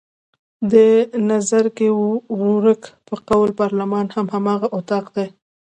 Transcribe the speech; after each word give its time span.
د 0.71 0.73
نظرګي 1.29 1.89
ورورک 2.39 2.81
په 3.07 3.15
قول 3.27 3.49
پارلمان 3.61 4.05
هم 4.15 4.25
هماغه 4.35 4.67
اطاق 4.79 5.05
دی. 5.15 5.27